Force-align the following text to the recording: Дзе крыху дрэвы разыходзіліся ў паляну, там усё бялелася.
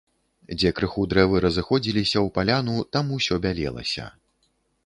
Дзе 0.59 0.69
крыху 0.77 1.03
дрэвы 1.11 1.41
разыходзіліся 1.45 2.13
ў 2.13 2.27
паляну, 2.39 2.75
там 2.97 3.15
усё 3.19 3.35
бялелася. 3.45 4.11